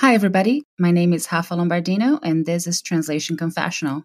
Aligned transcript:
Hi, 0.00 0.12
everybody. 0.12 0.62
My 0.78 0.90
name 0.90 1.14
is 1.14 1.26
Rafa 1.32 1.54
Lombardino, 1.54 2.18
and 2.22 2.44
this 2.44 2.66
is 2.66 2.82
Translation 2.82 3.34
Confessional. 3.34 4.04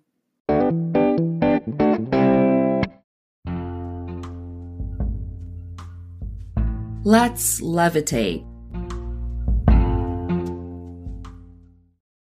Let's 7.04 7.60
levitate. 7.60 8.48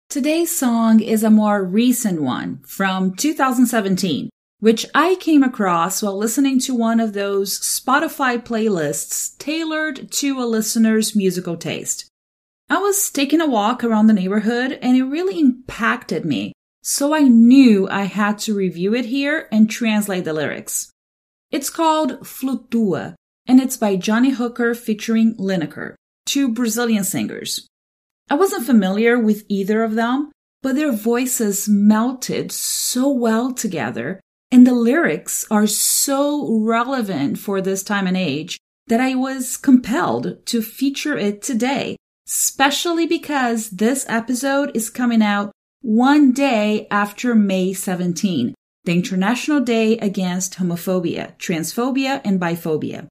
Today's 0.09 0.55
song 0.55 0.99
is 0.99 1.23
a 1.23 1.31
more 1.31 1.63
recent 1.63 2.21
one 2.21 2.59
from 2.67 3.15
2017, 3.15 4.29
which 4.59 4.85
I 4.93 5.15
came 5.15 5.41
across 5.41 6.03
while 6.03 6.15
listening 6.15 6.59
to 6.59 6.75
one 6.75 6.99
of 6.99 7.13
those 7.13 7.59
Spotify 7.59 8.37
playlists 8.37 9.35
tailored 9.39 10.11
to 10.11 10.39
a 10.39 10.45
listener's 10.45 11.15
musical 11.15 11.57
taste. 11.57 12.11
I 12.67 12.79
was 12.79 13.11
taking 13.11 13.41
a 13.41 13.47
walk 13.47 13.83
around 13.83 14.07
the 14.07 14.13
neighborhood 14.13 14.79
and 14.81 14.97
it 14.97 15.03
really 15.03 15.39
impacted 15.39 16.25
me, 16.25 16.53
so 16.81 17.13
I 17.13 17.21
knew 17.21 17.87
I 17.87 18.05
had 18.05 18.39
to 18.39 18.55
review 18.55 18.95
it 18.95 19.05
here 19.05 19.47
and 19.51 19.69
translate 19.69 20.25
the 20.25 20.33
lyrics. 20.33 20.89
It's 21.51 21.69
called 21.69 22.21
Flutua, 22.21 23.13
and 23.45 23.61
it's 23.61 23.77
by 23.77 23.97
Johnny 23.97 24.31
Hooker 24.31 24.73
featuring 24.73 25.35
Liniker, 25.35 25.93
two 26.25 26.49
Brazilian 26.49 27.03
singers. 27.03 27.67
I 28.31 28.33
wasn't 28.33 28.65
familiar 28.65 29.19
with 29.19 29.45
either 29.47 29.83
of 29.83 29.93
them, 29.93 30.31
but 30.63 30.75
their 30.75 30.91
voices 30.91 31.69
melted 31.69 32.51
so 32.51 33.09
well 33.09 33.53
together, 33.53 34.19
and 34.51 34.65
the 34.65 34.73
lyrics 34.73 35.45
are 35.51 35.67
so 35.67 36.59
relevant 36.61 37.37
for 37.37 37.61
this 37.61 37.83
time 37.83 38.07
and 38.07 38.17
age 38.17 38.57
that 38.87 38.99
I 38.99 39.13
was 39.13 39.55
compelled 39.55 40.43
to 40.47 40.63
feature 40.63 41.15
it 41.15 41.43
today 41.43 41.95
especially 42.27 43.05
because 43.05 43.69
this 43.69 44.05
episode 44.09 44.71
is 44.73 44.89
coming 44.89 45.21
out 45.21 45.51
one 45.81 46.31
day 46.31 46.87
after 46.89 47.35
May 47.35 47.73
17, 47.73 48.55
the 48.83 48.91
International 48.91 49.59
Day 49.59 49.97
Against 49.99 50.55
Homophobia, 50.55 51.37
Transphobia, 51.37 52.21
and 52.25 52.39
Biphobia. 52.39 53.07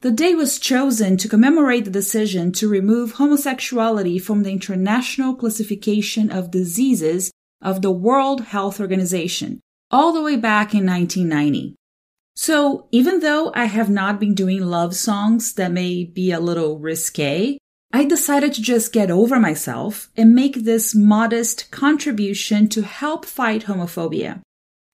The 0.00 0.10
day 0.10 0.34
was 0.34 0.58
chosen 0.58 1.16
to 1.18 1.28
commemorate 1.28 1.84
the 1.84 1.90
decision 1.90 2.52
to 2.52 2.68
remove 2.68 3.12
homosexuality 3.12 4.18
from 4.18 4.42
the 4.42 4.50
International 4.50 5.34
Classification 5.34 6.30
of 6.30 6.50
Diseases 6.50 7.30
of 7.62 7.82
the 7.82 7.90
World 7.90 8.42
Health 8.42 8.80
Organization, 8.80 9.60
all 9.90 10.12
the 10.12 10.22
way 10.22 10.36
back 10.36 10.74
in 10.74 10.86
1990. 10.86 11.74
So, 12.34 12.86
even 12.92 13.20
though 13.20 13.50
I 13.54 13.64
have 13.64 13.88
not 13.88 14.20
been 14.20 14.34
doing 14.34 14.60
love 14.60 14.94
songs 14.94 15.54
that 15.54 15.72
may 15.72 16.04
be 16.04 16.30
a 16.30 16.40
little 16.40 16.78
risque, 16.78 17.58
I 17.96 18.04
decided 18.04 18.52
to 18.52 18.60
just 18.60 18.92
get 18.92 19.10
over 19.10 19.40
myself 19.40 20.10
and 20.18 20.34
make 20.34 20.54
this 20.54 20.94
modest 20.94 21.70
contribution 21.70 22.68
to 22.68 22.82
help 22.82 23.24
fight 23.24 23.62
homophobia. 23.62 24.42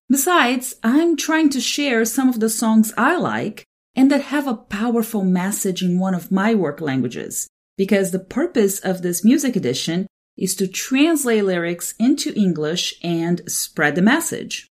Besides, 0.08 0.76
I'm 0.84 1.16
trying 1.16 1.50
to 1.50 1.60
share 1.60 2.04
some 2.04 2.28
of 2.28 2.38
the 2.38 2.48
songs 2.48 2.94
I 2.96 3.16
like 3.16 3.64
and 3.96 4.08
that 4.12 4.20
have 4.20 4.46
a 4.46 4.54
powerful 4.54 5.24
message 5.24 5.82
in 5.82 5.98
one 5.98 6.14
of 6.14 6.30
my 6.30 6.54
work 6.54 6.80
languages, 6.80 7.48
because 7.76 8.12
the 8.12 8.20
purpose 8.20 8.78
of 8.78 9.02
this 9.02 9.24
music 9.24 9.56
edition 9.56 10.06
is 10.36 10.54
to 10.54 10.68
translate 10.68 11.44
lyrics 11.44 11.94
into 11.98 12.32
English 12.34 12.94
and 13.02 13.42
spread 13.50 13.96
the 13.96 14.00
message. 14.02 14.68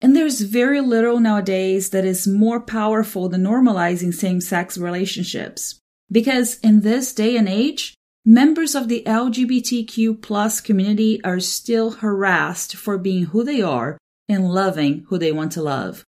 And 0.00 0.16
there's 0.16 0.40
very 0.40 0.80
little 0.80 1.20
nowadays 1.20 1.90
that 1.90 2.06
is 2.06 2.26
more 2.26 2.58
powerful 2.58 3.28
than 3.28 3.42
normalizing 3.42 4.14
same 4.14 4.40
sex 4.40 4.78
relationships. 4.78 5.78
Because 6.10 6.58
in 6.60 6.80
this 6.80 7.12
day 7.12 7.36
and 7.36 7.48
age, 7.48 7.94
members 8.24 8.74
of 8.74 8.88
the 8.88 9.02
LGBTQ 9.06 10.20
plus 10.22 10.60
community 10.60 11.22
are 11.24 11.40
still 11.40 11.92
harassed 11.92 12.76
for 12.76 12.98
being 12.98 13.26
who 13.26 13.44
they 13.44 13.62
are 13.62 13.98
and 14.28 14.52
loving 14.52 15.04
who 15.08 15.18
they 15.18 15.32
want 15.32 15.52
to 15.52 15.62
love. 15.62 16.04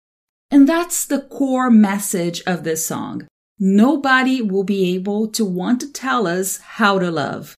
And 0.51 0.69
that's 0.69 1.07
the 1.07 1.21
core 1.21 1.71
message 1.71 2.43
of 2.47 2.65
this 2.65 2.85
song. 2.85 3.27
Nobody 3.59 4.43
will 4.43 4.65
be 4.65 4.95
able 4.95 5.29
to 5.29 5.45
want 5.45 5.81
to 5.81 5.93
tell 5.93 6.27
us 6.27 6.59
how 6.59 6.99
to 6.99 7.11
love. 7.11 7.57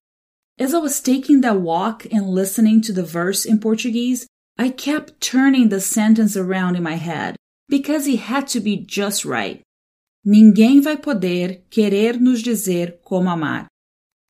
As 0.58 0.72
I 0.72 0.78
was 0.78 1.00
taking 1.00 1.40
that 1.40 1.60
walk 1.60 2.06
and 2.12 2.28
listening 2.28 2.80
to 2.82 2.92
the 2.92 3.02
verse 3.02 3.44
in 3.44 3.58
Portuguese, 3.58 4.26
I 4.56 4.68
kept 4.68 5.20
turning 5.20 5.68
the 5.68 5.80
sentence 5.80 6.36
around 6.36 6.76
in 6.76 6.84
my 6.84 6.94
head 6.94 7.34
because 7.68 8.06
it 8.06 8.20
had 8.20 8.46
to 8.48 8.60
be 8.60 8.76
just 8.76 9.24
right. 9.24 9.62
Ninguém 10.24 10.80
vai 10.80 10.96
poder 10.96 11.64
querer 11.68 12.18
nos 12.18 12.40
dizer 12.40 12.98
como 13.04 13.28
amar. 13.28 13.66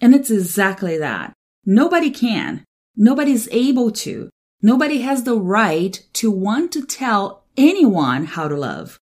And 0.00 0.14
it's 0.14 0.30
exactly 0.30 0.98
that. 0.98 1.32
Nobody 1.64 2.10
can. 2.10 2.64
Nobody's 2.96 3.48
able 3.52 3.92
to. 3.92 4.28
Nobody 4.60 5.02
has 5.02 5.22
the 5.22 5.38
right 5.38 6.02
to 6.14 6.30
want 6.30 6.72
to 6.72 6.84
tell 6.84 7.44
anyone 7.56 8.24
how 8.24 8.48
to 8.48 8.56
love. 8.56 8.98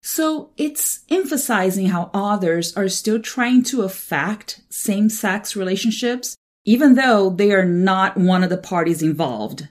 So 0.00 0.50
it's 0.56 1.00
emphasizing 1.10 1.88
how 1.88 2.10
others 2.14 2.76
are 2.76 2.88
still 2.88 3.20
trying 3.20 3.64
to 3.64 3.82
affect 3.82 4.62
same 4.70 5.10
sex 5.10 5.56
relationships, 5.56 6.36
even 6.64 6.94
though 6.94 7.30
they 7.30 7.52
are 7.52 7.64
not 7.64 8.16
one 8.16 8.44
of 8.44 8.50
the 8.50 8.56
parties 8.56 9.02
involved. 9.02 9.68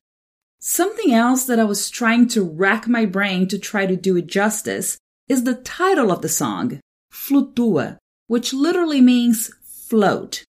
Something 0.59 1.13
else 1.13 1.45
that 1.45 1.59
I 1.59 1.63
was 1.63 1.89
trying 1.89 2.27
to 2.29 2.43
rack 2.43 2.87
my 2.87 3.05
brain 3.05 3.47
to 3.47 3.57
try 3.57 3.85
to 3.85 3.95
do 3.95 4.17
it 4.17 4.27
justice 4.27 4.97
is 5.27 5.43
the 5.43 5.55
title 5.55 6.11
of 6.11 6.21
the 6.21 6.29
song, 6.29 6.79
Flutua, 7.11 7.97
which 8.27 8.53
literally 8.53 9.01
means 9.01 9.51
float. 9.63 10.43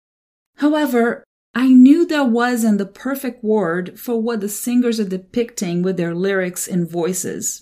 However, 0.57 1.23
I 1.53 1.69
knew 1.69 2.05
that 2.05 2.29
wasn't 2.29 2.77
the 2.77 2.85
perfect 2.85 3.43
word 3.43 3.99
for 3.99 4.21
what 4.21 4.41
the 4.41 4.49
singers 4.49 4.99
are 4.99 5.09
depicting 5.09 5.81
with 5.81 5.97
their 5.97 6.13
lyrics 6.13 6.67
and 6.67 6.89
voices. 6.89 7.61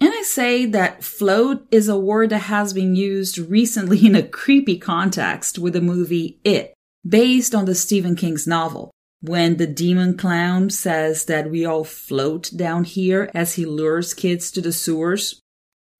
And 0.00 0.10
I 0.12 0.22
say 0.22 0.66
that 0.66 1.04
float 1.04 1.66
is 1.70 1.88
a 1.88 1.98
word 1.98 2.30
that 2.30 2.40
has 2.40 2.72
been 2.72 2.96
used 2.96 3.38
recently 3.38 4.04
in 4.04 4.14
a 4.14 4.22
creepy 4.22 4.78
context 4.78 5.58
with 5.58 5.74
the 5.74 5.80
movie 5.80 6.40
It, 6.44 6.74
based 7.06 7.54
on 7.54 7.66
the 7.66 7.74
Stephen 7.74 8.16
King's 8.16 8.46
novel, 8.46 8.90
when 9.20 9.56
the 9.58 9.66
demon 9.66 10.16
clown 10.16 10.70
says 10.70 11.26
that 11.26 11.50
we 11.50 11.64
all 11.64 11.84
float 11.84 12.50
down 12.56 12.84
here 12.84 13.30
as 13.32 13.54
he 13.54 13.64
lures 13.64 14.12
kids 14.12 14.50
to 14.50 14.60
the 14.60 14.72
sewers. 14.72 15.40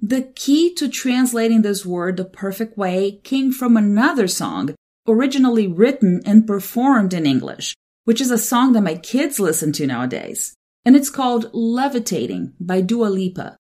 The 0.05 0.23
key 0.35 0.75
to 0.75 0.89
translating 0.89 1.63
this 1.63 1.87
word 1.87 2.17
the 2.17 2.25
perfect 2.25 2.77
way 2.77 3.21
came 3.23 3.53
from 3.53 3.77
another 3.77 4.27
song, 4.27 4.75
originally 5.07 5.69
written 5.69 6.21
and 6.27 6.45
performed 6.45 7.15
in 7.15 7.25
English, 7.25 7.77
which 8.03 8.21
is 8.21 8.33
a 8.33 8.37
song 8.37 8.73
that 8.73 8.81
my 8.83 8.97
kids 8.97 9.39
listen 9.39 9.71
to 9.75 9.87
nowadays. 9.87 10.57
And 10.85 10.97
it's 10.97 11.09
called 11.09 11.51
Levitating 11.53 12.55
by 12.59 12.81
Dua 12.81 13.07
Lipa. 13.07 13.57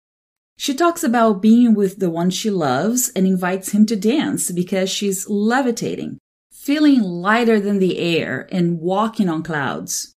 She 0.58 0.74
talks 0.74 1.04
about 1.04 1.42
being 1.42 1.74
with 1.74 2.00
the 2.00 2.10
one 2.10 2.30
she 2.30 2.50
loves 2.50 3.10
and 3.14 3.24
invites 3.24 3.70
him 3.70 3.86
to 3.86 3.94
dance 3.94 4.50
because 4.50 4.90
she's 4.90 5.28
levitating, 5.28 6.18
feeling 6.50 7.02
lighter 7.02 7.60
than 7.60 7.78
the 7.78 7.98
air 7.98 8.48
and 8.50 8.80
walking 8.80 9.28
on 9.28 9.44
clouds. 9.44 10.12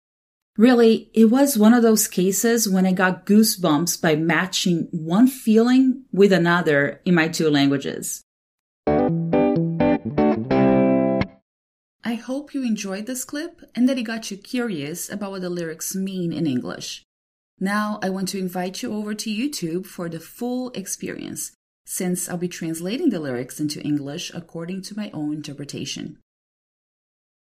Really, 0.58 1.10
it 1.14 1.26
was 1.26 1.58
one 1.58 1.74
of 1.74 1.84
those 1.84 2.08
cases 2.08 2.70
when 2.70 2.86
I 2.86 2.94
got 2.94 3.26
goosebumps 3.26 4.02
by 4.02 4.16
matching 4.16 4.88
one 4.92 5.28
feeling 5.28 6.06
with 6.14 6.32
another 6.32 7.02
in 7.04 7.14
my 7.14 7.28
two 7.28 7.50
languages. 7.50 8.24
I 12.08 12.14
hope 12.14 12.54
you 12.54 12.64
enjoyed 12.64 13.06
this 13.06 13.26
clip 13.26 13.64
and 13.76 13.90
that 13.90 13.98
it 13.98 14.04
got 14.04 14.32
you 14.32 14.38
curious 14.38 15.10
about 15.10 15.32
what 15.32 15.42
the 15.42 15.50
lyrics 15.50 15.94
mean 15.94 16.32
in 16.32 16.48
English. 16.48 17.04
Now, 17.60 18.00
I 18.02 18.10
want 18.10 18.30
to 18.30 18.40
invite 18.40 18.82
you 18.82 18.94
over 18.94 19.14
to 19.14 19.30
YouTube 19.30 19.86
for 19.86 20.08
the 20.08 20.22
full 20.22 20.70
experience, 20.72 21.52
since 21.86 22.30
I'll 22.30 22.38
be 22.38 22.48
translating 22.48 23.10
the 23.10 23.20
lyrics 23.20 23.60
into 23.60 23.82
English 23.82 24.32
according 24.34 24.84
to 24.84 24.96
my 24.96 25.12
own 25.14 25.34
interpretation 25.34 26.20